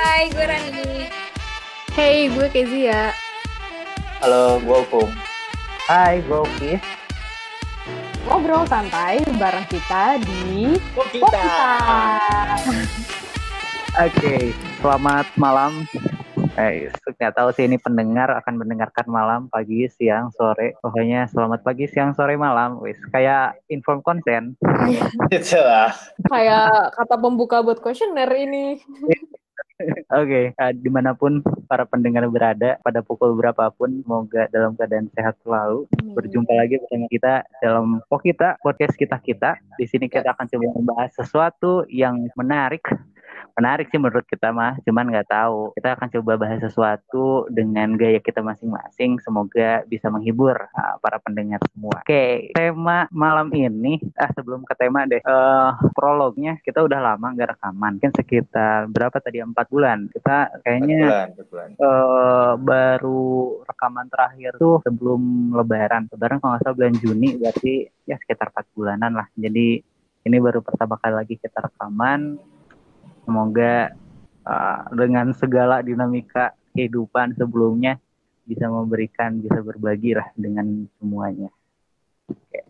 Hai, 0.00 0.32
gue 0.32 0.46
Rani. 0.48 1.12
Hey, 1.92 2.32
gue 2.32 2.48
Kezia. 2.48 3.12
Halo, 4.24 4.56
gue 4.64 4.72
Opung. 4.72 5.12
Hai, 5.84 6.24
gue 6.24 6.40
Oki. 6.40 6.72
Ngobrol 8.24 8.64
santai 8.64 9.20
bareng 9.36 9.68
kita 9.68 10.16
di 10.24 10.80
Kita. 11.12 11.52
Oke, 14.00 14.56
selamat 14.80 15.28
malam. 15.36 15.84
Eh, 16.56 16.88
nggak 16.88 17.36
tahu 17.36 17.52
sih 17.52 17.68
ini 17.68 17.76
pendengar 17.76 18.32
akan 18.40 18.56
mendengarkan 18.56 19.04
malam, 19.04 19.52
pagi, 19.52 19.84
siang, 19.92 20.32
sore. 20.32 20.80
Pokoknya 20.80 21.28
selamat 21.28 21.60
pagi, 21.60 21.84
siang, 21.84 22.16
sore, 22.16 22.40
malam. 22.40 22.80
Wis, 22.80 22.96
kayak 23.12 23.60
inform 23.68 24.00
konten. 24.00 24.56
Itu 25.28 25.60
lah. 25.60 25.92
kayak 26.24 26.96
kata 26.96 27.20
pembuka 27.20 27.60
buat 27.60 27.84
kuesioner 27.84 28.32
ini. 28.32 28.80
Oke, 30.10 30.50
eh, 30.50 30.72
di 30.74 30.90
mana 30.90 31.14
pun 31.14 31.38
para 31.70 31.86
pendengar 31.86 32.26
berada, 32.26 32.82
pada 32.82 32.98
pukul 32.98 33.38
berapapun, 33.38 34.02
semoga 34.02 34.50
dalam 34.50 34.74
keadaan 34.74 35.06
sehat 35.14 35.38
selalu. 35.46 35.86
Berjumpa 36.18 36.50
lagi 36.50 36.82
bersama 36.82 37.06
kita 37.06 37.46
dalam 37.62 38.02
Pokita, 38.10 38.58
podcast 38.58 38.98
kita 38.98 39.22
kita. 39.22 39.54
Di 39.78 39.86
sini 39.86 40.10
kita 40.10 40.34
akan 40.34 40.50
coba 40.50 40.66
membahas 40.74 41.14
sesuatu 41.14 41.86
yang 41.86 42.26
menarik. 42.34 42.82
Menarik 43.56 43.88
sih 43.90 44.00
menurut 44.00 44.26
kita 44.26 44.50
mah, 44.50 44.78
cuman 44.82 45.06
nggak 45.10 45.28
tahu. 45.30 45.74
Kita 45.76 45.96
akan 45.96 46.08
coba 46.18 46.32
bahas 46.40 46.60
sesuatu 46.60 47.46
dengan 47.50 47.94
gaya 47.94 48.18
kita 48.18 48.40
masing-masing. 48.40 49.18
Semoga 49.22 49.82
bisa 49.86 50.08
menghibur 50.08 50.56
uh, 50.56 50.96
para 51.02 51.18
pendengar 51.22 51.60
semua. 51.72 52.02
Oke, 52.02 52.50
tema 52.54 53.06
malam 53.10 53.50
ini, 53.52 53.98
ah 54.16 54.30
sebelum 54.32 54.62
ke 54.64 54.74
tema 54.76 55.04
deh, 55.04 55.20
eh 55.20 55.70
prolognya 55.94 56.56
kita 56.62 56.82
udah 56.84 57.00
lama 57.00 57.26
nggak 57.34 57.58
rekaman. 57.58 57.96
Mungkin 58.00 58.14
sekitar 58.16 58.88
berapa 58.88 59.16
tadi 59.20 59.42
empat 59.42 59.66
bulan. 59.68 60.06
Kita 60.10 60.62
kayaknya 60.64 61.00
Bulan, 61.06 61.28
bulan. 61.50 61.68
eh 61.76 62.52
baru 62.60 63.22
rekaman 63.66 64.06
terakhir 64.08 64.52
tuh 64.56 64.80
sebelum 64.84 65.52
lebaran. 65.54 66.08
Lebaran 66.10 66.38
kalau 66.40 66.56
nggak 66.56 66.62
salah 66.64 66.76
bulan 66.76 66.94
Juni 66.98 67.28
berarti 67.36 67.74
ya 68.06 68.16
sekitar 68.18 68.50
4 68.54 68.74
bulanan 68.74 69.12
lah. 69.14 69.26
Jadi 69.36 69.80
ini 70.20 70.36
baru 70.36 70.60
pertama 70.60 71.00
kali 71.00 71.14
lagi 71.16 71.34
kita 71.40 71.64
rekaman. 71.64 72.36
Semoga 73.30 73.94
eh, 74.42 74.80
dengan 74.90 75.30
segala 75.38 75.86
dinamika 75.86 76.50
kehidupan 76.74 77.38
sebelumnya 77.38 77.94
bisa 78.42 78.66
memberikan, 78.66 79.38
bisa 79.38 79.62
berbagi 79.62 80.18
lah 80.18 80.26
dengan 80.34 80.90
semuanya. 80.98 81.46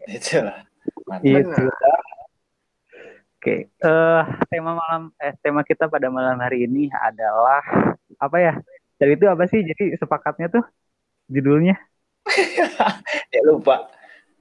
Itu 0.04 0.44
lah. 0.44 0.60
Mantap. 1.08 1.24
Itu. 1.24 1.64
Oke, 3.40 3.72
eh 3.72 4.22
tema 4.52 4.76
malam 4.76 5.16
eh 5.16 5.32
tema 5.40 5.64
kita 5.64 5.88
pada 5.88 6.12
malam 6.12 6.36
hari 6.36 6.68
ini 6.68 6.92
adalah 6.92 7.64
apa 8.20 8.36
ya? 8.36 8.54
Jadi 9.00 9.16
itu 9.16 9.24
apa 9.32 9.48
sih? 9.48 9.64
Jadi 9.64 9.96
sepakatnya 9.96 10.52
tuh 10.52 10.64
judulnya 11.24 11.80
ya 13.32 13.40
lupa. 13.48 13.88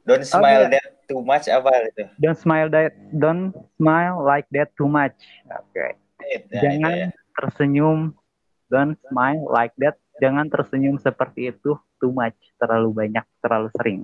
Don't 0.04 0.28
smile 0.28 0.68
that 0.68 1.08
too 1.08 1.24
much 1.24 1.48
apa 1.48 1.88
itu? 1.88 2.04
Don't 2.20 2.36
smile 2.36 2.68
that 2.76 2.92
don't 3.16 3.56
smile 3.80 4.20
like 4.20 4.52
that 4.52 4.76
too 4.76 4.92
much. 4.92 5.16
Oke. 5.48 5.96
Itu, 6.26 6.54
Jangan 6.60 6.94
itu 6.94 7.02
ya. 7.06 7.08
tersenyum 7.38 8.00
don't 8.70 8.96
smile 9.08 9.44
like 9.50 9.74
that. 9.80 9.98
Jangan 10.20 10.52
tersenyum 10.52 11.00
seperti 11.00 11.50
itu 11.50 11.80
too 12.00 12.12
much, 12.12 12.36
terlalu 12.60 13.06
banyak, 13.06 13.26
terlalu 13.40 13.70
sering. 13.76 14.00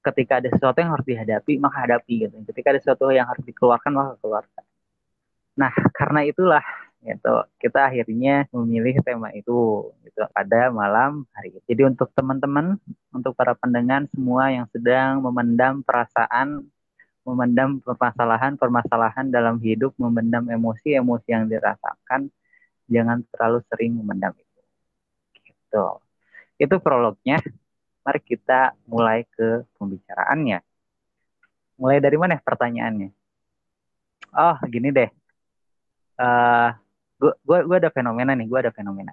Ketika 0.00 0.40
ada 0.40 0.48
sesuatu 0.50 0.80
yang 0.80 0.92
harus 0.96 1.06
dihadapi, 1.06 1.52
maka 1.60 1.76
hadapi 1.86 2.26
gitu. 2.26 2.34
Ketika 2.50 2.74
ada 2.74 2.80
sesuatu 2.82 3.12
yang 3.12 3.28
harus 3.28 3.44
dikeluarkan, 3.46 3.92
maka 3.94 4.12
keluarkan. 4.18 4.64
Nah, 5.54 5.72
karena 5.92 6.24
itulah 6.24 6.64
gitu, 7.00 7.34
kita 7.60 7.88
akhirnya 7.88 8.44
memilih 8.52 9.00
tema 9.00 9.32
itu 9.32 9.88
gitu 10.04 10.20
pada 10.36 10.68
malam 10.68 11.24
hari. 11.32 11.56
Jadi 11.64 11.82
untuk 11.88 12.12
teman-teman, 12.12 12.76
untuk 13.12 13.32
para 13.32 13.56
pendengar 13.56 14.04
semua 14.12 14.52
yang 14.52 14.66
sedang 14.68 15.20
memendam 15.24 15.80
perasaan 15.80 16.64
memendam 17.24 17.78
permasalahan-permasalahan 17.84 19.28
dalam 19.28 19.60
hidup, 19.60 19.92
memendam 20.00 20.48
emosi-emosi 20.48 21.28
yang 21.28 21.44
dirasakan, 21.46 22.32
jangan 22.88 23.22
terlalu 23.30 23.60
sering 23.68 24.00
memendam 24.00 24.32
itu. 24.34 24.60
Gitu. 25.44 25.86
Itu 26.60 26.74
prolognya. 26.80 27.38
Mari 28.00 28.20
kita 28.24 28.74
mulai 28.88 29.28
ke 29.28 29.62
pembicaraannya. 29.76 30.64
Mulai 31.76 31.98
dari 32.00 32.16
mana 32.16 32.40
pertanyaannya? 32.40 33.12
Oh, 34.36 34.56
gini 34.68 34.88
deh. 34.92 35.10
Eh, 36.20 36.68
gua, 37.20 37.32
gua, 37.44 37.58
gua 37.64 37.76
ada 37.80 37.90
fenomena 37.92 38.32
nih, 38.36 38.46
gua 38.48 38.60
ada 38.64 38.72
fenomena. 38.72 39.12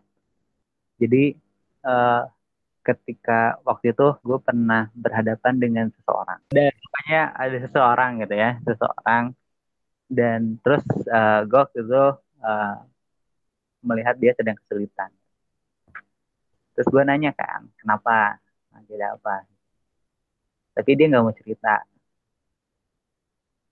Jadi 1.00 1.36
eh, 1.84 2.24
ketika 2.88 3.60
waktu 3.68 3.92
itu 3.92 4.16
gue 4.24 4.40
pernah 4.40 4.88
berhadapan 4.96 5.60
dengan 5.60 5.86
seseorang. 5.92 6.40
Dan 6.48 6.72
pokoknya 6.72 7.22
ada 7.36 7.58
seseorang 7.60 8.12
gitu 8.24 8.36
ya 8.40 8.52
seseorang. 8.64 9.24
Dan 10.08 10.56
terus 10.64 10.84
uh, 11.12 11.44
gue 11.44 11.60
waktu 11.60 11.80
itu 11.84 12.04
uh, 12.40 12.76
melihat 13.84 14.16
dia 14.16 14.32
sedang 14.40 14.56
kesulitan. 14.64 15.12
Terus 16.80 16.88
gue 16.88 17.04
nanya 17.04 17.36
kan 17.36 17.68
kenapa? 17.76 18.40
Tidak 18.88 19.20
apa? 19.20 19.44
Tapi 20.78 20.90
dia 20.96 21.12
nggak 21.12 21.24
mau 21.26 21.36
cerita. 21.36 21.84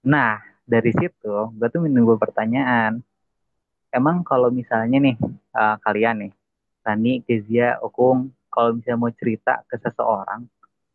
Nah 0.04 0.44
dari 0.68 0.92
situ 0.92 1.56
gue 1.56 1.68
tuh 1.72 1.86
menunggu 1.86 2.20
pertanyaan 2.20 3.00
emang 3.94 4.26
kalau 4.26 4.50
misalnya 4.52 4.98
nih 5.00 5.16
uh, 5.56 5.78
kalian 5.80 6.28
nih 6.28 6.34
Rani, 6.86 7.14
Kezia, 7.26 7.82
Okung 7.82 8.30
kalau 8.56 8.80
misalnya 8.80 9.00
mau 9.04 9.12
cerita 9.12 9.60
ke 9.68 9.76
seseorang, 9.84 10.48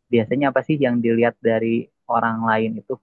biasanya 0.08 0.48
apa 0.48 0.64
sih 0.64 0.80
yang 0.80 0.96
dilihat 0.96 1.36
dari 1.36 1.84
orang 2.08 2.40
lain 2.48 2.80
itu? 2.80 2.96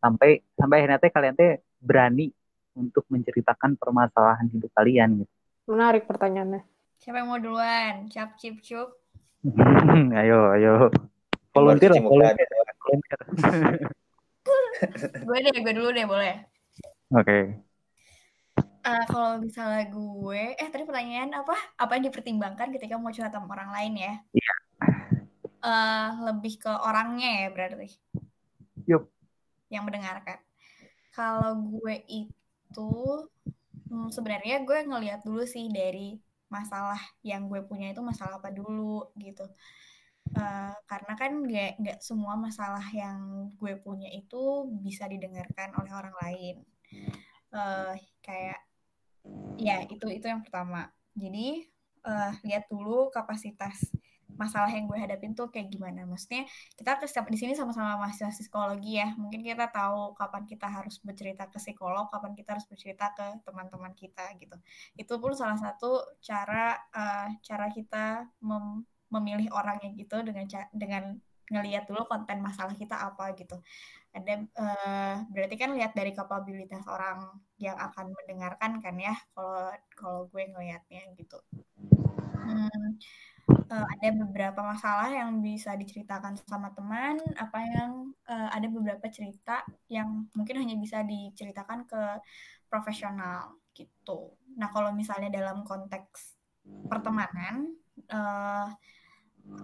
Sampai 0.00 0.40
sampai 0.56 0.76
akhirnya 0.80 0.98
teh 1.04 1.12
kalian 1.12 1.36
teh 1.36 1.60
berani 1.76 2.32
untuk 2.72 3.04
menceritakan 3.12 3.76
permasalahan 3.76 4.48
hidup 4.48 4.72
kalian 4.72 5.24
gitu. 5.24 5.32
Menarik 5.68 6.08
pertanyaannya. 6.08 6.64
Siapa 6.96 7.20
yang 7.20 7.28
mau 7.28 7.36
duluan? 7.36 8.08
Cap, 8.08 8.40
cip, 8.40 8.64
cup. 8.64 8.96
ayo, 10.24 10.56
ayo. 10.56 10.88
Volunteer, 11.52 11.92
volunteer. 12.00 12.48
gue 15.26 15.38
deh, 15.40 15.56
gue 15.60 15.72
dulu 15.76 15.88
deh, 15.92 16.06
boleh. 16.08 16.34
Oke. 17.12 17.65
Eh, 18.86 19.04
kalau 19.10 19.42
misalnya 19.42 19.90
gue, 19.90 20.54
eh 20.54 20.68
tadi 20.70 20.86
pertanyaan 20.86 21.42
apa? 21.42 21.58
Apa 21.74 21.98
yang 21.98 22.06
dipertimbangkan 22.06 22.70
ketika 22.70 22.94
mau 22.94 23.10
curhat 23.10 23.34
sama 23.34 23.50
orang 23.50 23.74
lain 23.74 23.94
ya? 23.98 24.14
Iya. 24.30 24.54
Eh, 25.66 26.10
lebih 26.30 26.54
ke 26.62 26.70
orangnya 26.70 27.30
ya 27.42 27.48
berarti. 27.50 27.90
Yup. 28.86 29.10
Yang 29.66 29.82
mendengarkan. 29.90 30.38
Kalau 31.10 31.58
gue 31.66 31.98
itu 32.06 32.92
hmm, 33.90 34.14
sebenarnya 34.14 34.62
gue 34.62 34.78
ngelihat 34.86 35.26
dulu 35.26 35.42
sih 35.42 35.66
dari 35.66 36.22
masalah 36.46 37.00
yang 37.26 37.50
gue 37.50 37.66
punya 37.66 37.90
itu 37.90 37.98
masalah 38.06 38.38
apa 38.38 38.54
dulu 38.54 39.10
gitu. 39.18 39.50
Eh, 40.30 40.74
karena 40.86 41.12
kan 41.18 41.42
nggak 41.42 41.72
nggak 41.82 41.98
semua 41.98 42.38
masalah 42.38 42.86
yang 42.94 43.50
gue 43.58 43.74
punya 43.82 44.06
itu 44.14 44.70
bisa 44.78 45.10
didengarkan 45.10 45.74
oleh 45.74 45.90
orang 45.90 46.14
lain. 46.22 46.56
Eh, 47.50 47.94
kayak 48.22 48.65
ya 49.56 49.82
itu 49.88 50.06
itu 50.12 50.26
yang 50.28 50.44
pertama. 50.44 50.88
Jadi 51.16 51.64
eh, 52.06 52.32
lihat 52.44 52.68
dulu 52.68 53.08
kapasitas 53.08 53.90
masalah 54.36 54.68
yang 54.68 54.84
gue 54.84 54.98
hadapin 55.00 55.32
tuh 55.32 55.48
kayak 55.48 55.72
gimana. 55.72 56.04
Maksudnya 56.04 56.44
kita 56.76 57.00
di 57.32 57.38
sini 57.40 57.52
sama-sama 57.56 57.96
mahasiswa 57.96 58.30
psikologi 58.30 59.00
ya. 59.00 59.16
Mungkin 59.16 59.40
kita 59.42 59.72
tahu 59.72 60.12
kapan 60.12 60.44
kita 60.44 60.68
harus 60.68 61.00
bercerita 61.00 61.48
ke 61.48 61.56
psikolog, 61.56 62.06
kapan 62.12 62.36
kita 62.36 62.54
harus 62.54 62.68
bercerita 62.68 63.10
ke 63.16 63.26
teman-teman 63.48 63.96
kita 63.96 64.36
gitu. 64.36 64.56
Itu 64.94 65.16
pun 65.18 65.32
salah 65.32 65.56
satu 65.56 66.04
cara 66.20 66.76
eh, 66.92 67.28
cara 67.42 67.66
kita 67.72 68.28
mem- 68.44 68.84
memilih 69.08 69.48
orangnya 69.56 69.90
gitu 69.96 70.20
dengan 70.20 70.44
dengan 70.70 71.16
ngelihat 71.46 71.86
dulu 71.86 72.04
konten 72.10 72.42
masalah 72.44 72.76
kita 72.76 72.94
apa 72.98 73.32
gitu. 73.40 73.56
Ada 74.12 74.34
eh, 74.44 75.16
berarti 75.32 75.56
kan 75.56 75.72
lihat 75.72 75.96
dari 75.96 76.12
kapabilitas 76.12 76.84
orang 76.86 77.24
yang 77.56 77.76
akan 77.80 78.12
mendengarkan 78.12 78.84
kan 78.84 78.96
ya 79.00 79.16
kalau 79.32 79.72
kalau 79.96 80.20
gue 80.28 80.44
ngelihatnya 80.44 81.02
gitu. 81.16 81.40
Hmm, 82.46 83.00
eh, 83.48 83.86
ada 83.96 84.08
beberapa 84.22 84.60
masalah 84.60 85.08
yang 85.10 85.40
bisa 85.40 85.72
diceritakan 85.74 86.36
sama 86.44 86.70
teman, 86.76 87.16
apa 87.40 87.58
yang 87.64 88.12
eh, 88.28 88.48
ada 88.52 88.68
beberapa 88.68 89.08
cerita 89.08 89.64
yang 89.88 90.28
mungkin 90.36 90.62
hanya 90.62 90.76
bisa 90.76 91.00
diceritakan 91.02 91.88
ke 91.88 92.02
profesional 92.68 93.56
gitu. 93.72 94.36
Nah, 94.56 94.68
kalau 94.72 94.92
misalnya 94.92 95.32
dalam 95.32 95.64
konteks 95.64 96.36
pertemanan, 96.92 97.72
eh, 98.08 98.66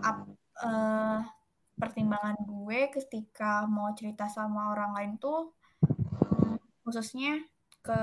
ap- 0.03 0.37
eh, 0.65 1.21
pertimbangan 1.77 2.37
gue 2.45 2.81
ketika 2.95 3.67
mau 3.67 3.91
cerita 3.97 4.29
sama 4.29 4.71
orang 4.73 4.93
lain 4.97 5.13
tuh 5.19 5.51
khususnya 6.83 7.39
ke 7.83 7.99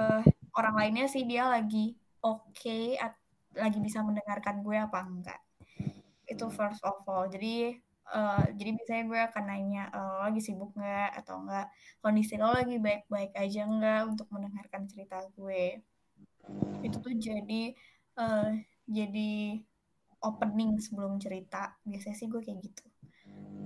orang 0.60 0.76
lainnya 0.80 1.06
sih 1.08 1.24
dia 1.24 1.48
lagi 1.48 1.96
oke 2.20 2.80
at- 3.00 3.24
lagi 3.56 3.80
bisa 3.82 4.00
mendengarkan 4.04 4.62
gue 4.66 4.78
apa 4.78 5.00
enggak. 5.08 5.40
Itu 6.28 6.52
first 6.54 6.82
of 6.86 7.02
all. 7.10 7.26
Jadi 7.32 7.74
eh, 8.10 8.44
jadi 8.58 8.70
biasanya 8.78 9.04
gue 9.12 9.20
akan 9.30 9.44
nanya 9.50 9.84
lo 9.96 10.26
lagi 10.26 10.42
sibuk 10.44 10.72
nggak 10.78 11.10
atau 11.24 11.36
enggak? 11.46 11.68
Kondisi 12.04 12.34
lo 12.42 12.50
lagi 12.54 12.76
baik-baik 12.78 13.32
aja 13.38 13.62
nggak 13.66 14.00
untuk 14.12 14.28
mendengarkan 14.34 14.84
cerita 14.92 15.18
gue? 15.38 15.80
Itu 16.86 16.98
tuh 17.06 17.14
jadi 17.16 17.74
eh, 18.20 18.52
jadi 18.90 19.32
opening 20.20 20.80
sebelum 20.84 21.18
cerita. 21.24 21.80
Biasanya 21.88 22.16
sih 22.20 22.28
gue 22.28 22.42
kayak 22.44 22.60
gitu. 22.68 22.84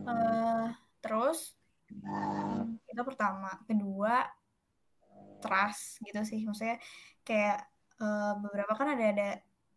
Eh, 0.08 0.68
terus 1.04 1.56
hmm, 1.90 2.78
itu 2.92 3.02
pertama. 3.02 3.52
Kedua 3.66 4.43
trust 5.44 6.00
gitu 6.08 6.22
sih. 6.24 6.40
Maksudnya 6.48 6.78
kayak 7.28 7.58
eh, 8.00 8.34
beberapa 8.40 8.74
kan 8.80 8.88
ada 8.96 9.06
ada 9.14 9.30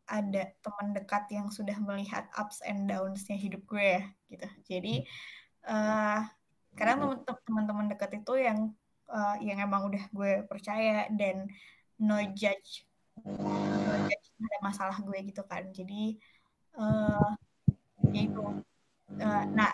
ada 0.06 0.42
teman 0.62 0.94
dekat 0.94 1.26
yang 1.34 1.50
sudah 1.50 1.74
melihat 1.82 2.30
ups 2.38 2.62
and 2.62 2.86
downs-nya 2.86 3.34
hidup 3.34 3.66
gue 3.66 3.82
ya 3.98 4.02
gitu. 4.30 4.48
Jadi 4.70 4.94
eh 5.66 6.20
karena 6.78 6.94
teman- 7.00 7.24
teman-teman 7.46 7.86
dekat 7.90 8.10
itu 8.22 8.32
yang 8.38 8.70
eh, 9.10 9.36
yang 9.42 9.58
emang 9.66 9.90
udah 9.90 10.04
gue 10.14 10.32
percaya 10.46 11.10
dan 11.10 11.50
no 11.98 12.22
judge 12.38 12.86
no 13.26 13.94
judge 14.06 14.26
ada 14.38 14.58
masalah 14.62 14.96
gue 15.02 15.18
gitu 15.26 15.42
kan. 15.50 15.66
Jadi 15.74 16.14
eh 16.78 17.30
ya 18.14 18.20
itu. 18.22 18.42
Eh, 19.16 19.44
nah 19.58 19.70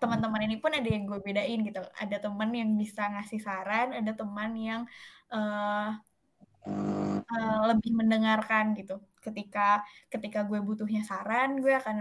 teman-teman 0.00 0.42
ini 0.46 0.56
pun 0.62 0.72
ada 0.78 0.88
yang 0.94 1.04
gue 1.08 1.18
bedain 1.26 1.58
gitu. 1.68 1.80
Ada 2.02 2.16
teman 2.24 2.50
yang 2.60 2.70
bisa 2.82 3.02
ngasih 3.12 3.40
saran 3.46 3.86
ada 3.98 4.12
teman 4.20 4.50
yang 4.68 4.80
eh 5.34 5.88
eh, 7.32 7.58
lebih 7.70 7.90
mendengarkan 8.00 8.64
gitu. 8.78 8.92
Ketika 9.24 9.60
ketika 10.12 10.38
gue 10.48 10.58
butuhnya 10.68 11.02
saran 11.10 11.48
gue 11.62 11.72
akan 11.80 11.96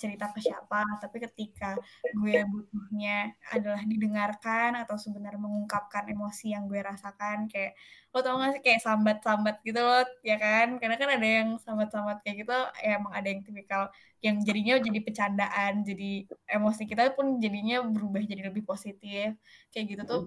cerita 0.00 0.32
ke 0.32 0.40
siapa 0.40 0.80
tapi 0.96 1.20
ketika 1.20 1.76
gue 2.16 2.40
butuhnya 2.48 3.36
adalah 3.52 3.84
didengarkan 3.84 4.80
atau 4.80 4.96
sebenarnya 4.96 5.36
mengungkapkan 5.36 6.08
emosi 6.08 6.56
yang 6.56 6.64
gue 6.64 6.80
rasakan 6.80 7.46
kayak 7.52 7.76
lo 8.10 8.18
tau 8.26 8.42
gak 8.42 8.58
sih 8.58 8.62
kayak 8.66 8.80
sambat-sambat 8.82 9.62
gitu 9.62 9.78
loh 9.78 10.02
ya 10.26 10.34
kan? 10.40 10.80
Karena 10.82 10.96
kan 10.98 11.08
ada 11.14 11.28
yang 11.28 11.48
sambat-sambat 11.62 12.24
kayak 12.26 12.42
gitu 12.42 12.56
ya 12.82 12.98
emang 12.98 13.12
ada 13.14 13.28
yang 13.30 13.40
tipikal 13.46 13.82
yang 14.20 14.36
jadinya 14.42 14.74
jadi 14.82 14.98
bercandaan 15.00 15.72
jadi 15.86 16.10
emosi 16.58 16.82
kita 16.90 17.14
pun 17.14 17.38
jadinya 17.38 17.86
berubah 17.86 18.24
jadi 18.26 18.50
lebih 18.50 18.66
positif. 18.66 19.38
Kayak 19.70 19.84
gitu 19.94 20.02
tuh 20.10 20.22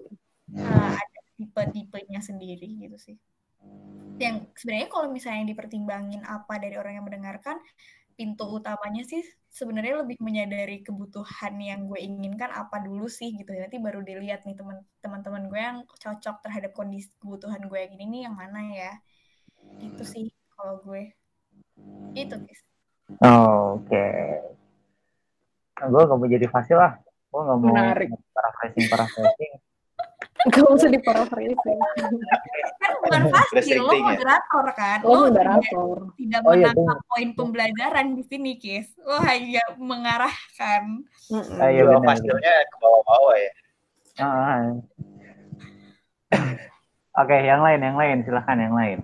uh, 0.55 0.91
ada 0.95 1.19
tipe-tipenya 1.35 2.23
sendiri 2.23 2.87
gitu 2.87 2.95
sih. 2.95 3.17
Yang 4.15 4.53
sebenarnya 4.55 4.87
kalau 4.87 5.07
misalnya 5.11 5.43
dipertimbangin 5.51 6.23
apa 6.23 6.55
dari 6.63 6.79
orang 6.79 7.01
yang 7.01 7.05
mendengarkan 7.05 7.59
pintu 8.13 8.45
utamanya 8.47 9.03
sih 9.03 9.21
sebenarnya 9.53 10.01
lebih 10.05 10.17
menyadari 10.21 10.81
kebutuhan 10.81 11.53
yang 11.61 11.85
gue 11.85 11.99
inginkan 12.01 12.49
apa 12.49 12.81
dulu 12.81 13.05
sih 13.05 13.33
gitu 13.37 13.53
nanti 13.53 13.77
baru 13.77 14.01
dilihat 14.01 14.45
nih 14.45 14.57
teman 14.57 14.81
teman-teman 15.01 15.43
gue 15.49 15.59
yang 15.61 15.77
cocok 15.85 16.41
terhadap 16.41 16.71
kondisi 16.73 17.13
kebutuhan 17.21 17.61
gue 17.65 17.77
yang 17.77 17.93
ini 17.97 18.05
nih 18.09 18.21
yang 18.29 18.35
mana 18.37 18.59
ya 18.73 18.91
gitu 19.81 20.03
sih 20.05 20.25
kalau 20.53 20.81
gue 20.85 21.13
itu 22.13 22.35
guys 22.37 22.61
Oh, 23.19 23.77
Oke. 23.77 24.05
Gue 25.75 26.01
gak 26.07 26.17
mau 26.17 26.25
jadi 26.29 26.47
fasil 26.47 26.79
lah. 26.79 26.97
Gue 27.29 27.41
gak 27.43 27.57
mau 27.59 27.75
Menarik. 27.75 28.09
paraphrasing 28.31 28.85
paraphrasing. 28.87 29.51
Gak 30.43 30.67
usah 30.67 30.89
diparaphrasing. 30.91 31.79
kan 32.75 32.91
bukan 32.99 33.21
pasti 33.31 33.79
lo 33.79 33.95
ya? 33.95 34.03
moderator 34.11 34.65
kan 34.75 34.99
Lo 34.99 35.07
lo 35.07 35.15
tidak, 35.31 35.47
moderator. 35.55 35.97
tidak 36.19 36.39
Oh 36.43 36.51
iya, 36.51 36.67
menangkap 36.75 36.99
poin 37.07 37.29
pembelajaran 37.31 38.07
di 38.11 38.23
sini 38.27 38.51
kis 38.59 38.91
lo 38.99 39.23
hanya 39.23 39.63
mengarahkan. 39.79 40.83
Ah, 41.31 41.69
iya, 41.71 41.87
Jiwa 41.87 41.95
benar. 41.95 42.07
fasilnya 42.11 42.53
ke 42.67 42.75
bawah-bawah 42.77 43.35
ya. 43.39 43.51
Ah. 44.19 44.61
Oke, 47.13 47.37
yang 47.39 47.61
lain, 47.61 47.79
yang 47.79 47.95
lain, 47.95 48.17
silahkan 48.25 48.57
yang 48.57 48.73
lain. 48.73 48.99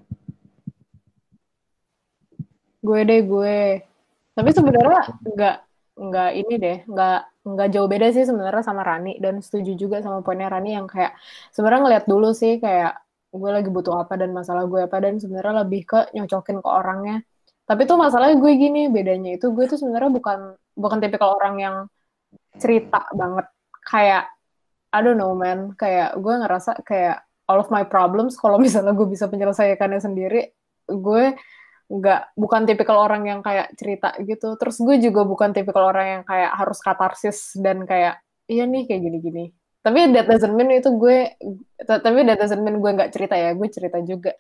Gue 2.82 3.00
deh 3.06 3.22
gue. 3.22 3.86
Tapi 4.34 4.50
sebenarnya 4.52 5.04
nggak 5.24 5.56
nggak 6.00 6.30
ini 6.36 6.54
deh, 6.58 6.78
nggak 6.88 7.20
nggak 7.56 7.70
jauh 7.74 7.88
beda 7.90 8.08
sih 8.16 8.24
sebenarnya 8.28 8.64
sama 8.66 8.82
Rani 8.86 9.18
dan 9.24 9.42
setuju 9.46 9.72
juga 9.78 9.98
sama 10.06 10.20
poinnya 10.26 10.50
Rani 10.52 10.78
yang 10.78 10.88
kayak 10.90 11.16
sebenarnya 11.56 11.82
ngeliat 11.86 12.06
dulu 12.06 12.30
sih 12.36 12.58
kayak 12.62 13.00
gue 13.30 13.52
lagi 13.54 13.70
butuh 13.70 14.02
apa 14.02 14.18
dan 14.18 14.34
masalah 14.34 14.66
gue 14.66 14.82
apa 14.90 14.98
dan 15.02 15.22
sebenarnya 15.22 15.66
lebih 15.66 15.82
ke 15.86 16.00
nyocokin 16.18 16.58
ke 16.66 16.70
orangnya. 16.70 17.18
Tapi 17.70 17.86
tuh 17.86 17.98
masalahnya 18.02 18.42
gue 18.42 18.52
gini, 18.58 18.90
bedanya 18.90 19.38
itu 19.38 19.54
gue 19.54 19.66
tuh 19.70 19.78
sebenarnya 19.78 20.10
bukan 20.10 20.40
bukan 20.74 20.98
tipikal 20.98 21.38
orang 21.38 21.56
yang 21.62 21.76
cerita 22.58 23.06
banget 23.14 23.46
kayak 23.86 24.26
I 24.90 25.00
don't 25.06 25.22
know 25.22 25.38
man, 25.38 25.78
kayak 25.78 26.18
gue 26.18 26.34
ngerasa 26.34 26.82
kayak 26.82 27.22
all 27.46 27.62
of 27.62 27.70
my 27.70 27.86
problems 27.86 28.34
kalau 28.42 28.58
misalnya 28.58 28.98
gue 28.98 29.06
bisa 29.06 29.30
menyelesaikannya 29.30 30.02
sendiri, 30.02 30.50
gue 30.90 31.26
nggak 31.90 32.38
bukan 32.38 32.62
tipikal 32.70 33.02
orang 33.02 33.26
yang 33.26 33.40
kayak 33.42 33.74
cerita 33.74 34.14
gitu. 34.22 34.56
Terus 34.62 34.78
gue 34.78 34.96
juga 35.02 35.26
bukan 35.26 35.50
tipikal 35.52 35.90
orang 35.90 36.22
yang 36.22 36.24
kayak 36.24 36.52
harus 36.54 36.80
katarsis 36.86 37.58
dan 37.58 37.84
kayak 37.90 38.22
iya 38.46 38.70
nih 38.70 38.86
kayak 38.86 39.02
gini-gini. 39.02 39.46
Tapi 39.82 40.12
that 40.14 40.28
doesn't 40.28 40.54
mean 40.54 40.70
itu 40.76 40.92
gue, 41.00 41.34
tapi 41.88 42.20
that 42.28 42.38
doesn't 42.38 42.62
mean 42.62 42.78
gue 42.84 42.92
nggak 42.94 43.12
cerita 43.16 43.34
ya, 43.40 43.56
gue 43.56 43.68
cerita 43.72 43.98
juga. 44.04 44.36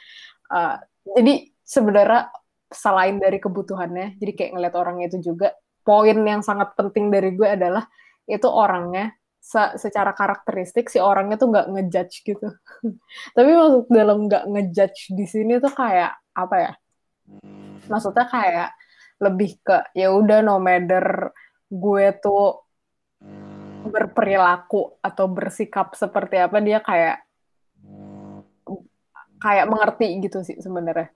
Uh, 0.51 0.77
jadi 1.15 1.47
sebenarnya 1.63 2.27
selain 2.69 3.17
dari 3.17 3.39
kebutuhannya, 3.41 4.19
jadi 4.19 4.31
kayak 4.35 4.51
ngeliat 4.53 4.75
orangnya 4.77 5.05
itu 5.09 5.33
juga, 5.33 5.55
poin 5.81 6.17
yang 6.21 6.43
sangat 6.43 6.75
penting 6.77 7.09
dari 7.09 7.33
gue 7.33 7.47
adalah 7.49 7.87
itu 8.29 8.45
orangnya 8.45 9.15
se- 9.39 9.79
secara 9.79 10.11
karakteristik 10.13 10.91
si 10.91 10.99
orangnya 11.01 11.39
tuh 11.39 11.49
nggak 11.49 11.67
ngejudge 11.71 12.15
gitu. 12.27 12.47
Tapi 13.35 13.49
maksud 13.55 13.83
dalam 13.89 14.27
nggak 14.27 14.43
ngejudge 14.53 15.15
di 15.15 15.25
sini 15.25 15.57
tuh 15.63 15.71
kayak 15.73 16.13
apa 16.35 16.55
ya? 16.59 16.71
Maksudnya 17.89 18.25
kayak 18.29 18.69
lebih 19.19 19.59
ke 19.59 19.91
ya 19.97 20.15
udah 20.15 20.39
no 20.39 20.57
matter 20.63 21.35
gue 21.67 22.05
tuh 22.23 22.65
berperilaku 23.89 25.01
atau 25.03 25.25
bersikap 25.27 25.91
seperti 25.97 26.39
apa 26.39 26.57
dia 26.63 26.79
kayak 26.79 27.25
kayak 29.39 29.65
mengerti 29.71 30.19
gitu 30.23 30.43
sih 30.43 30.59
sebenarnya. 30.59 31.11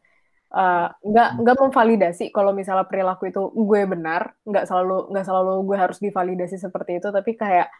Uh, 0.54 0.86
nggak 1.02 1.30
nggak 1.42 1.58
memvalidasi 1.66 2.30
kalau 2.30 2.54
misalnya 2.54 2.86
perilaku 2.86 3.34
itu 3.34 3.42
gue 3.58 3.90
benar 3.90 4.38
nggak 4.46 4.70
selalu 4.70 5.10
nggak 5.10 5.26
selalu 5.26 5.66
gue 5.66 5.78
harus 5.82 5.98
divalidasi 5.98 6.62
seperti 6.62 7.02
itu 7.02 7.10
tapi 7.10 7.34
kayak 7.34 7.74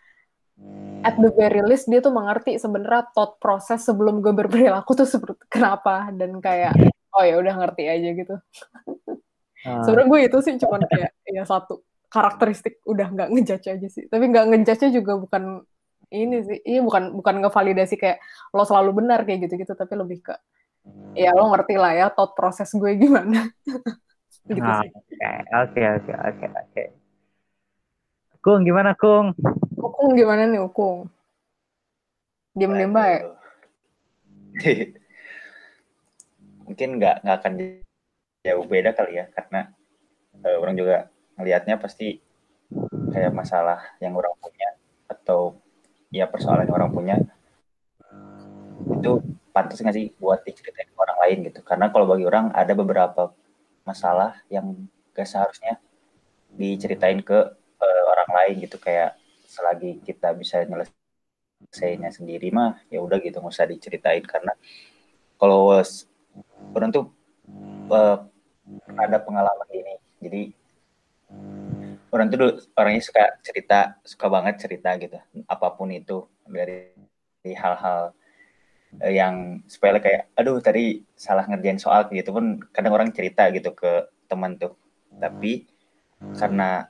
at 1.06 1.14
the 1.22 1.30
very 1.38 1.62
least 1.62 1.86
dia 1.86 2.02
tuh 2.02 2.10
mengerti 2.10 2.58
sebenarnya 2.58 3.14
thought 3.14 3.38
proses 3.38 3.86
sebelum 3.86 4.26
gue 4.26 4.34
berperilaku 4.34 4.96
tuh 4.98 5.06
seperti 5.06 5.38
kenapa 5.54 6.10
dan 6.18 6.42
kayak 6.42 6.74
oh 7.14 7.24
ya 7.24 7.36
udah 7.42 7.54
ngerti 7.60 7.84
aja 7.90 8.10
gitu. 8.18 8.36
Ah, 9.66 9.80
sebenarnya 9.86 10.10
gue 10.12 10.20
itu 10.28 10.38
sih 10.46 10.54
cuman 10.60 10.82
kayak 10.90 11.12
ya 11.30 11.44
satu 11.48 11.74
karakteristik 12.14 12.84
udah 12.86 13.08
nggak 13.10 13.30
ngejudge 13.34 13.68
aja 13.74 13.88
sih. 13.90 14.04
Tapi 14.12 14.24
nggak 14.32 14.46
ngejudge 14.54 14.88
juga 14.94 15.14
bukan 15.18 15.44
ini 16.14 16.38
sih. 16.46 16.60
Iya 16.66 16.80
bukan 16.86 17.04
bukan 17.18 17.36
ngevalidasi 17.42 17.96
kayak 17.98 18.18
lo 18.54 18.64
selalu 18.68 18.92
benar 19.04 19.26
kayak 19.26 19.48
gitu 19.50 19.54
gitu 19.64 19.74
tapi 19.74 19.94
lebih 19.98 20.20
ke 20.22 20.34
ya 21.18 21.32
lo 21.38 21.50
ngerti 21.54 21.76
lah 21.78 21.94
ya 21.94 22.08
thought 22.14 22.34
proses 22.38 22.70
gue 22.74 22.92
gimana. 23.04 23.50
Gitu 24.50 24.62
Ah, 24.62 24.82
sih. 24.84 24.90
Oke, 25.64 25.82
oke, 25.88 26.12
oke, 26.14 26.46
oke. 26.52 26.84
Kung, 28.44 28.68
gimana 28.68 28.92
Kung? 29.00 29.32
Ukung 29.80 30.12
gimana 30.20 30.44
nih 30.52 30.60
Ukung 30.68 31.08
diem 32.58 32.74
diem 32.78 32.94
baik. 32.94 33.22
Mungkin 36.68 36.90
nggak 37.00 37.16
nggak 37.24 37.38
akan 37.44 37.54
jauh 38.44 38.66
beda 38.68 38.92
kali 38.92 39.24
ya 39.24 39.26
karena 39.32 39.72
eh, 40.44 40.58
orang 40.60 40.76
juga 40.76 41.08
ngelihatnya 41.40 41.80
pasti 41.80 42.20
kayak 43.14 43.34
masalah 43.34 43.80
yang 44.04 44.14
orang 44.18 44.34
punya 44.42 44.70
atau 45.08 45.58
ya 46.10 46.26
persoalan 46.30 46.68
yang 46.68 46.78
orang 46.78 46.92
punya. 46.94 47.16
Itu 49.00 49.22
pantas 49.54 49.80
nggak 49.80 49.96
sih 49.96 50.08
buat 50.18 50.42
diceritain 50.46 50.90
ke 50.90 50.98
orang 50.98 51.20
lain 51.24 51.38
gitu? 51.50 51.60
Karena 51.62 51.90
kalau 51.94 52.06
bagi 52.10 52.26
orang 52.26 52.50
ada 52.54 52.74
beberapa 52.74 53.34
masalah 53.84 54.40
yang 54.48 54.88
gak 55.14 55.28
seharusnya 55.28 55.78
diceritain 56.54 57.22
ke 57.22 57.40
eh, 57.82 58.04
orang 58.10 58.30
lain 58.34 58.56
gitu. 58.66 58.78
Kayak 58.82 59.18
selagi 59.48 60.02
kita 60.02 60.34
bisa 60.34 60.66
nyelesainnya 60.66 62.10
sendiri 62.10 62.50
mah 62.50 62.82
ya 62.90 63.02
udah 63.02 63.22
gitu 63.22 63.40
nggak 63.42 63.54
usah 63.54 63.70
diceritain. 63.70 64.26
Karena 64.26 64.54
kalau 65.38 65.74
orang 66.72 66.90
tuh 66.96 67.06
eh, 67.92 68.18
ada 68.96 69.18
pengalaman 69.20 69.68
gini 69.68 69.96
jadi 70.24 70.42
orang 72.14 72.28
tuh 72.30 72.62
orangnya 72.78 73.02
suka 73.02 73.24
cerita 73.42 73.98
suka 74.06 74.26
banget 74.30 74.56
cerita 74.62 74.94
gitu. 75.02 75.18
Apa 75.50 75.74
pun 75.74 75.90
itu 75.90 76.30
dari, 76.46 76.94
hal-hal 77.44 78.14
eh, 79.02 79.14
yang 79.18 79.66
sepele 79.66 79.98
kayak 79.98 80.30
aduh 80.38 80.62
tadi 80.62 81.02
salah 81.18 81.44
ngerjain 81.50 81.82
soal 81.82 82.06
gitu 82.14 82.30
pun 82.30 82.62
kadang 82.70 82.94
orang 82.94 83.10
cerita 83.10 83.50
gitu 83.50 83.74
ke 83.74 84.08
teman 84.30 84.56
tuh. 84.62 84.78
Tapi 85.18 85.66
karena 86.38 86.88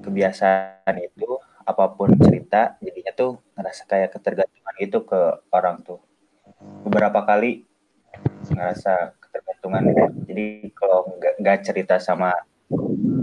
kebiasaan 0.00 0.96
itu 1.02 1.28
apa 1.66 1.84
pun 1.92 2.14
cerita 2.16 2.80
jadinya 2.80 3.12
tuh 3.12 3.42
ngerasa 3.58 3.82
kayak 3.90 4.10
ketergantungan 4.16 4.74
gitu 4.80 4.98
ke 5.04 5.20
orang 5.50 5.82
tuh. 5.82 6.00
Beberapa 6.86 7.26
kali 7.26 7.66
ngerasa 8.50 9.14
ketergantungan. 9.20 9.82
Jadi 10.26 10.46
kalau 10.74 11.16
nggak 11.16 11.58
cerita 11.64 11.96
sama 12.02 12.34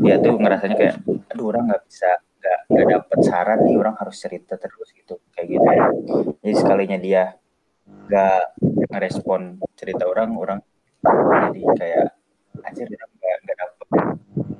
dia 0.03 0.19
tuh 0.19 0.35
ngerasanya 0.39 0.75
kayak 0.75 0.95
aduh 1.31 1.45
orang 1.51 1.71
nggak 1.71 1.83
bisa 1.87 2.09
nggak 2.37 2.59
nggak 2.67 2.85
dapet 2.95 3.19
saran 3.23 3.59
nih 3.63 3.75
orang 3.79 3.95
harus 3.95 4.17
cerita 4.19 4.55
terus 4.59 4.89
gitu 4.95 5.19
kayak 5.35 5.47
gitu. 5.57 5.67
Jadi 6.43 6.53
sekalinya 6.55 6.97
dia 6.99 7.23
nggak 8.07 8.43
ngerespon 8.91 9.59
cerita 9.75 10.07
orang 10.07 10.31
orang 10.35 10.59
jadi 11.51 11.61
kayak 11.75 12.07
aja 12.63 12.81
orang 12.83 13.11
nggak 13.15 13.37
nggak 13.43 13.57
dapet 13.57 13.87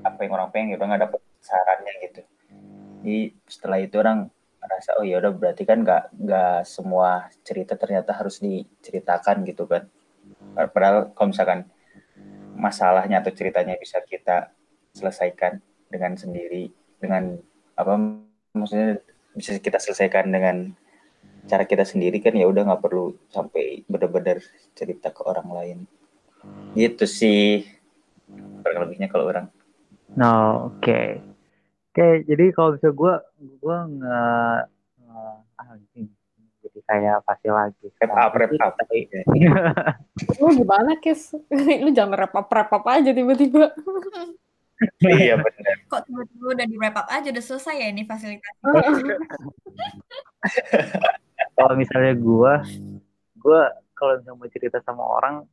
apa 0.03 0.19
yang 0.23 0.33
orang 0.35 0.49
pengen 0.51 0.67
gitu 0.75 0.83
nggak 0.83 1.01
dapet 1.07 1.21
sarannya 1.43 1.93
gitu. 2.07 2.21
Jadi 3.03 3.19
setelah 3.47 3.79
itu 3.79 3.95
orang 3.99 4.19
merasa 4.57 4.99
oh 4.99 5.05
ya 5.07 5.23
udah 5.23 5.31
berarti 5.31 5.63
kan 5.63 5.79
nggak 5.83 6.03
nggak 6.17 6.55
semua 6.67 7.31
cerita 7.47 7.79
ternyata 7.79 8.11
harus 8.11 8.43
diceritakan 8.43 9.47
gitu 9.47 9.63
kan 9.63 9.87
padahal 10.55 11.11
kalau 11.15 11.29
misalkan 11.33 11.59
masalahnya 12.57 13.21
atau 13.21 13.31
ceritanya 13.33 13.77
bisa 13.77 14.01
kita 14.05 14.51
selesaikan 14.93 15.61
dengan 15.87 16.17
sendiri 16.17 16.73
dengan 16.97 17.37
apa 17.77 17.93
maksudnya 18.57 18.99
bisa 19.37 19.53
kita 19.61 19.77
selesaikan 19.77 20.33
dengan 20.33 20.73
cara 21.47 21.63
kita 21.63 21.85
sendiri 21.85 22.19
kan 22.19 22.33
ya 22.35 22.49
udah 22.49 22.65
nggak 22.67 22.83
perlu 22.83 23.15
sampai 23.29 23.85
benar-benar 23.87 24.41
cerita 24.73 25.13
ke 25.13 25.21
orang 25.23 25.47
lain. 25.53 25.77
Gitu 26.73 27.05
sih 27.05 27.63
kurang 28.65 28.89
lebihnya 28.89 29.07
kalau 29.07 29.29
orang. 29.29 29.47
No 30.17 30.67
oke. 30.73 30.83
Okay. 30.83 31.21
oke 31.21 31.95
okay, 31.95 32.13
jadi 32.27 32.45
kalau 32.51 32.75
bisa 32.75 32.89
gue 32.91 33.13
gue 33.61 33.77
nggak 33.77 34.59
ah 35.57 35.73
jadi 35.93 36.16
kayak 36.87 37.19
pasti 37.27 37.47
lagi 37.51 37.85
rap 37.99 38.15
up 38.15 38.33
rap 38.33 38.51
up. 38.63 38.73
Lu 40.39 40.47
gimana 40.55 40.95
kes 41.03 41.35
lu 41.83 41.91
jangan 41.91 42.15
rap 42.15 42.33
up 42.33 42.47
rap 42.47 42.71
up 42.71 42.85
aja 42.87 43.11
tiba-tiba. 43.11 43.75
Iya 45.01 45.41
benar. 45.41 45.89
Kok 45.89 46.05
tiba-tiba 46.05 46.53
udah 46.53 46.65
di 46.69 46.77
wrap 46.77 47.01
up 47.01 47.09
aja? 47.09 47.33
Udah 47.33 47.41
selesai 47.41 47.81
ya 47.81 47.89
ini 47.89 48.05
fasilitas. 48.05 48.53
kalau 51.57 51.73
misalnya 51.73 52.13
gue, 52.13 52.53
gue 53.41 53.61
kalau 53.97 54.21
misalnya 54.21 54.37
mau 54.37 54.49
cerita 54.53 54.77
sama 54.85 55.01
orang, 55.01 55.49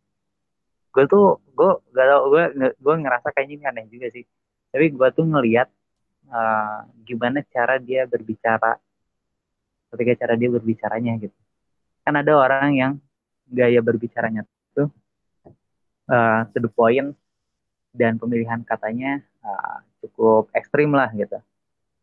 gue 0.92 1.08
tuh 1.08 1.40
gue 1.56 1.70
gak 1.96 2.04
tau 2.04 2.28
gue 2.28 2.44
gue 2.76 2.94
ngerasa 3.00 3.32
kayaknya 3.32 3.54
ini 3.56 3.64
aneh 3.64 3.84
juga 3.88 4.12
sih. 4.12 4.28
Tapi 4.68 4.92
gue 4.92 5.08
tuh 5.16 5.24
ngelihat 5.24 5.72
uh, 6.28 6.84
gimana 7.08 7.40
cara 7.48 7.80
dia 7.80 8.04
berbicara, 8.04 8.76
ketika 9.94 10.26
cara 10.26 10.34
dia 10.34 10.50
berbicaranya 10.50 11.16
gitu. 11.22 11.38
Kan 12.04 12.18
ada 12.18 12.32
orang 12.36 12.74
yang 12.74 12.92
gaya 13.48 13.80
berbicaranya 13.80 14.44
tuh 14.74 14.90
uh, 16.10 16.42
to 16.52 16.58
the 16.60 16.70
point 16.70 17.14
dan 17.94 18.18
pemilihan 18.18 18.60
katanya 18.66 19.22
uh, 19.40 19.78
cukup 20.02 20.50
ekstrim 20.52 20.90
lah 20.92 21.08
gitu. 21.14 21.38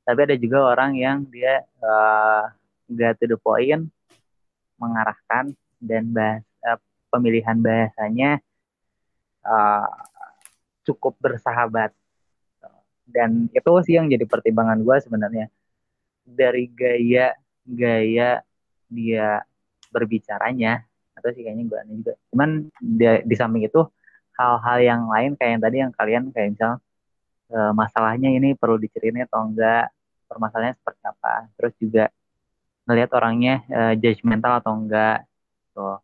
Tapi 0.02 0.20
ada 0.26 0.36
juga 0.40 0.66
orang 0.66 0.98
yang 0.98 1.28
dia 1.30 1.62
uh, 1.84 2.50
to 2.90 3.26
the 3.28 3.38
point, 3.38 3.86
mengarahkan 4.82 5.54
dan 5.78 6.10
bahas, 6.10 6.42
pemilihan 7.12 7.60
bahasanya 7.60 8.40
uh, 9.46 9.92
cukup 10.88 11.14
bersahabat. 11.22 11.94
Dan 13.06 13.52
itu 13.52 13.72
sih 13.84 14.00
yang 14.00 14.08
jadi 14.08 14.24
pertimbangan 14.24 14.80
gue 14.80 14.98
sebenarnya 15.04 15.46
dari 16.24 16.72
gaya 16.72 17.36
gaya 17.72 18.44
dia 18.92 19.44
berbicaranya 19.92 20.84
atau 21.16 21.30
sih 21.36 21.44
kayaknya 21.44 21.64
gue 21.68 21.78
aneh 21.80 21.96
juga. 22.04 22.14
Cuman 22.32 22.50
dia, 22.80 23.22
di 23.24 23.36
samping 23.36 23.68
itu 23.68 23.82
hal-hal 24.36 24.78
yang 24.82 25.02
lain 25.06 25.32
kayak 25.38 25.52
yang 25.58 25.62
tadi 25.62 25.78
yang 25.84 25.92
kalian 25.94 26.24
kayak 26.34 26.50
misal 26.56 26.74
e, 27.52 27.60
masalahnya 27.76 28.30
ini 28.32 28.56
perlu 28.58 28.80
diceritain 28.80 29.28
atau 29.28 29.46
enggak 29.46 29.92
permasalahannya 30.26 30.80
seperti 30.80 31.04
apa 31.06 31.34
terus 31.60 31.74
juga 31.78 32.06
ngelihat 32.88 33.12
orangnya 33.14 33.62
e, 33.68 33.82
judgmental 34.02 34.64
atau 34.64 34.74
enggak 34.74 35.28
tuh 35.76 36.00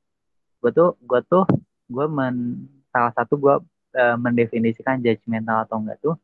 gue 0.61 0.71
tuh 0.75 0.89
gue 1.01 1.19
tuh 1.25 1.45
gue 1.87 2.05
men 2.11 2.67
salah 2.91 3.13
satu 3.15 3.33
gue 3.39 3.55
e, 3.95 4.03
mendefinisikan 4.19 4.99
judgmental 5.01 5.65
atau 5.65 5.81
enggak 5.81 5.97
tuh 6.03 6.15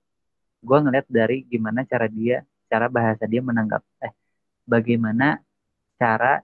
gue 0.63 0.77
ngelihat 0.79 1.07
dari 1.09 1.47
gimana 1.47 1.87
cara 1.87 2.05
dia 2.07 2.43
cara 2.67 2.87
bahasa 2.91 3.23
dia 3.25 3.41
menanggap 3.43 3.81
eh 4.03 4.13
bagaimana 4.63 5.39
cara 5.99 6.43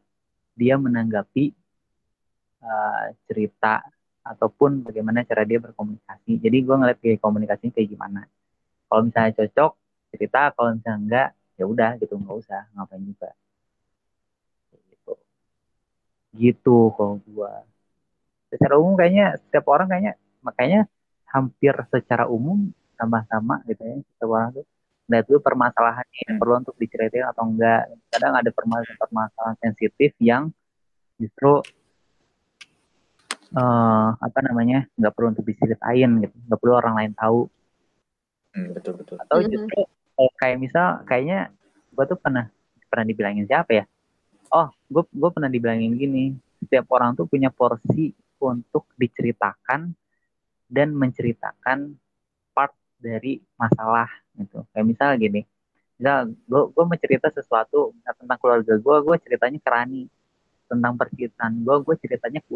dia 0.56 0.76
menanggapi 0.76 1.56
uh, 2.64 3.06
cerita 3.28 3.84
ataupun 4.24 4.84
bagaimana 4.84 5.24
cara 5.24 5.48
dia 5.48 5.58
berkomunikasi. 5.58 6.38
Jadi 6.44 6.58
gue 6.62 6.76
ngeliat 6.76 7.00
kayak 7.00 7.24
komunikasinya 7.24 7.74
kayak 7.74 7.90
gimana. 7.90 8.22
Kalau 8.92 9.02
misalnya 9.08 9.32
cocok 9.40 9.72
cerita, 10.14 10.42
kalau 10.54 10.70
misalnya 10.76 11.00
enggak 11.00 11.30
ya 11.60 11.66
udah 11.68 11.92
gitu 12.00 12.14
nggak 12.16 12.38
usah 12.40 12.62
ngapain 12.76 13.04
juga. 13.04 13.30
Gitu. 14.92 15.14
Gitu 16.36 16.78
kalau 16.94 17.18
gue. 17.24 17.54
Secara 18.50 18.76
umum 18.82 18.98
kayaknya 18.98 19.38
setiap 19.40 19.66
orang 19.70 19.88
kayaknya 19.88 20.14
makanya 20.42 20.82
hampir 21.30 21.74
secara 21.94 22.26
umum 22.26 22.74
sama-sama 22.98 23.62
gitu 23.70 23.86
ya 23.86 23.96
setiap 24.02 24.30
orang 24.34 24.50
tuh 24.60 24.66
Nah 25.10 25.26
itu 25.26 25.42
permasalahannya 25.42 26.22
yang 26.30 26.38
perlu 26.38 26.62
untuk 26.62 26.78
diceritain 26.78 27.26
atau 27.26 27.50
enggak. 27.50 27.90
Kadang 28.14 28.34
ada 28.38 28.50
permasalahan-permasalahan 28.54 29.58
sensitif 29.58 30.14
yang 30.22 30.54
justru 31.18 31.66
uh, 33.58 34.10
apa 34.14 34.40
namanya 34.46 34.86
nggak 34.94 35.14
perlu 35.18 35.34
untuk 35.34 35.50
diceritain 35.50 36.10
gitu. 36.22 36.36
Nggak 36.46 36.60
perlu 36.62 36.74
orang 36.78 36.96
lain 36.96 37.12
tahu. 37.18 37.50
Hmm, 38.54 38.70
betul 38.78 38.94
betul. 39.02 39.18
Atau 39.18 39.42
mm-hmm. 39.42 39.52
justru 39.52 39.80
oh, 40.22 40.32
kayak 40.38 40.58
misal 40.62 41.02
kayaknya 41.10 41.50
gue 41.90 42.06
tuh 42.06 42.20
pernah 42.22 42.46
pernah 42.86 43.06
dibilangin 43.10 43.50
siapa 43.50 43.72
ya? 43.82 43.86
Oh 44.54 44.70
gue 44.94 45.04
gue 45.10 45.30
pernah 45.34 45.50
dibilangin 45.50 45.98
gini 45.98 46.38
setiap 46.62 46.86
orang 46.94 47.18
tuh 47.18 47.26
punya 47.26 47.50
porsi 47.50 48.14
untuk 48.40 48.86
diceritakan 48.94 49.90
dan 50.70 50.94
menceritakan 50.94 51.98
part 52.54 52.78
dari 53.02 53.42
masalah 53.58 54.08
gitu. 54.40 54.64
Kayak 54.72 54.86
misal 54.88 55.12
gini 55.20 55.44
misal 56.00 56.32
gue 56.32 56.62
gue 56.72 56.86
mencerita 56.88 57.28
sesuatu 57.28 57.92
tentang 58.08 58.40
keluarga 58.40 58.74
gue 58.80 58.96
gue 59.04 59.16
ceritanya 59.20 59.60
ke 59.60 59.70
Rani. 59.70 60.04
Tentang 60.72 60.94
percintaan 60.96 61.54
gue 61.60 61.76
gue 61.84 61.96
ceritanya 62.00 62.40
ke 62.40 62.56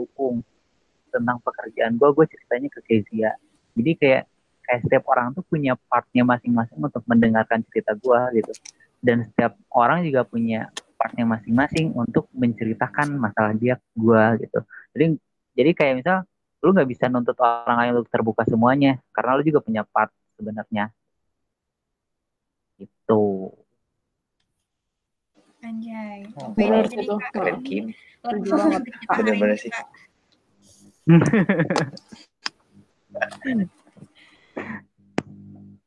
tentang 1.13 1.37
pekerjaan 1.43 1.93
gue 1.99 2.09
gue 2.15 2.25
ceritanya 2.31 2.67
ke 2.71 2.79
Kezia. 2.87 3.31
Jadi 3.75 3.91
kayak 3.99 4.23
kayak 4.63 4.79
setiap 4.87 5.03
orang 5.11 5.35
tuh 5.35 5.43
punya 5.43 5.75
partnya 5.91 6.23
masing-masing 6.23 6.79
untuk 6.79 7.03
mendengarkan 7.03 7.59
cerita 7.67 7.91
gue 7.99 8.19
gitu. 8.39 8.53
Dan 9.03 9.27
setiap 9.27 9.59
orang 9.75 10.07
juga 10.07 10.23
punya 10.23 10.71
partnya 10.95 11.27
masing-masing 11.27 11.91
untuk 11.91 12.31
menceritakan 12.31 13.19
masalah 13.19 13.51
dia 13.59 13.75
gue 13.91 14.23
gitu. 14.39 14.59
Jadi 14.95 15.05
jadi 15.53 15.71
kayak 15.75 15.93
misal 15.99 16.17
lu 16.63 16.71
nggak 16.71 16.87
bisa 16.87 17.11
nuntut 17.11 17.35
orang 17.43 17.75
lain 17.75 17.91
untuk 17.99 18.07
terbuka 18.07 18.47
semuanya 18.47 18.95
karena 19.11 19.35
lu 19.35 19.43
juga 19.43 19.59
punya 19.59 19.83
part 19.83 20.15
sebenarnya 20.39 20.95
gitu 22.81 23.53
Anjay. 25.63 26.27
Oh, 26.35 26.51
benar 26.51 26.83
itu. 26.91 27.15
Keren 27.31 27.57
Kim. 27.63 27.95
Bener-bener 29.15 29.55
sih. 29.55 29.71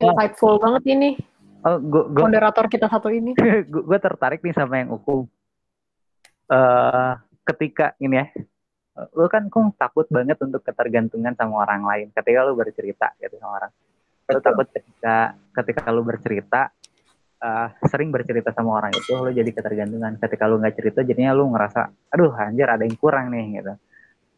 Insightful 0.00 0.56
banget 0.56 0.82
ini. 0.88 1.10
Oh, 1.60 1.76
gua, 1.76 2.08
gua, 2.08 2.24
moderator 2.24 2.72
kita 2.72 2.88
satu 2.88 3.12
ini. 3.12 3.36
gue 3.68 3.98
tertarik 4.00 4.40
nih 4.40 4.56
sama 4.56 4.80
yang 4.80 4.96
hukum. 4.96 5.28
Uh, 6.46 7.18
ketika 7.44 7.92
ini 7.98 8.22
ya, 8.22 8.26
lu 9.12 9.26
kan 9.26 9.50
kok 9.50 9.74
takut 9.76 10.06
banget 10.08 10.38
untuk 10.40 10.64
ketergantungan 10.64 11.36
sama 11.36 11.68
orang 11.68 11.82
lain. 11.84 12.06
Ketika 12.16 12.48
lu 12.48 12.56
bercerita 12.56 13.12
gitu 13.20 13.36
sama 13.42 13.60
orang, 13.60 13.72
lu 14.26 14.40
takut 14.42 14.66
ketika 14.70 15.38
ketika 15.54 15.88
lu 15.94 16.02
bercerita 16.02 16.74
uh, 17.42 17.68
sering 17.86 18.10
bercerita 18.10 18.50
sama 18.50 18.82
orang 18.82 18.92
itu 18.94 19.12
lu 19.14 19.30
jadi 19.30 19.50
ketergantungan. 19.54 20.18
Ketika 20.18 20.44
lu 20.50 20.58
nggak 20.58 20.74
cerita, 20.74 21.00
jadinya 21.06 21.32
lu 21.36 21.52
ngerasa, 21.54 21.88
aduh 22.10 22.32
anjir 22.34 22.66
ada 22.66 22.82
yang 22.82 22.98
kurang 22.98 23.30
nih 23.30 23.62
gitu. 23.62 23.72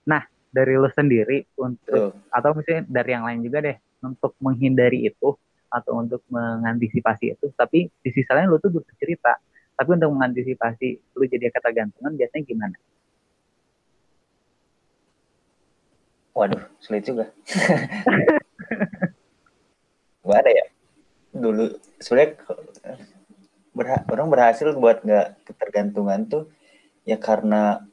Nah, 0.09 0.23
dari 0.53 0.75
lu 0.77 0.89
sendiri 0.93 1.45
untuk 1.61 2.13
uh. 2.17 2.33
atau 2.33 2.51
misalnya 2.57 2.83
dari 2.89 3.11
yang 3.13 3.25
lain 3.25 3.41
juga 3.45 3.59
deh 3.65 3.77
untuk 4.05 4.33
menghindari 4.41 5.09
itu 5.09 5.37
atau 5.69 6.01
untuk 6.01 6.25
mengantisipasi 6.33 7.37
itu 7.37 7.53
tapi 7.53 7.93
di 7.93 8.09
sisi 8.09 8.31
lain 8.33 8.49
lu 8.49 8.57
tuh 8.57 8.73
butuh 8.73 8.95
cerita 8.97 9.37
tapi 9.77 9.89
untuk 10.01 10.17
mengantisipasi 10.17 11.13
lu 11.13 11.25
jadi 11.29 11.53
ketergantungan 11.53 12.17
biasanya 12.17 12.45
gimana 12.49 12.77
Waduh, 16.39 16.63
sulit 16.79 17.03
juga. 17.03 17.27
Gak 20.29 20.45
ada 20.45 20.51
ya. 20.53 20.67
Dulu 21.33 21.65
sebenarnya 21.97 22.37
berha 23.73 23.99
orang 24.11 24.29
berhasil 24.29 24.75
buat 24.75 25.07
nggak 25.07 25.47
ketergantungan 25.47 26.27
tuh 26.27 26.45
ya 27.07 27.17
karena 27.17 27.87